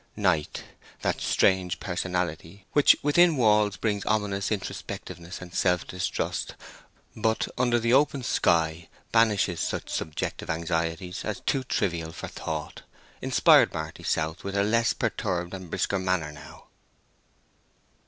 [0.15, 0.63] Night,
[1.03, 6.55] that strange personality, which within walls brings ominous introspectiveness and self distrust,
[7.15, 12.81] but under the open sky banishes such subjective anxieties as too trivial for thought,
[13.21, 16.65] inspired Marty South with a less perturbed and brisker manner now.